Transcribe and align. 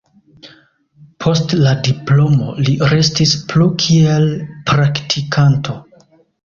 Post 1.25 1.53
la 1.59 1.73
diplomo 1.89 2.57
li 2.63 2.75
restis 2.95 3.37
plu 3.53 3.69
kiel 3.85 4.27
praktikanto. 4.73 5.81